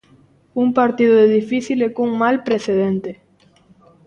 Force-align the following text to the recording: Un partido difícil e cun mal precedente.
Un 0.63 0.69
partido 0.79 1.15
difícil 1.37 1.77
e 1.87 1.89
cun 1.95 2.11
mal 2.21 2.35
precedente. 2.47 3.11